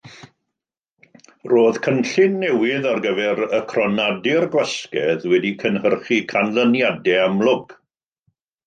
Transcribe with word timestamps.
Roedd 1.51 1.77
cynllun 1.87 2.39
newydd 2.45 2.87
ar 2.93 3.03
gyfer 3.05 3.43
y 3.59 3.61
cronadur 3.75 4.49
gwasgedd 4.57 5.29
wedi 5.35 5.55
cynhyrchu 5.65 6.21
canlyniadau 6.35 7.25
amlwg. 7.29 7.83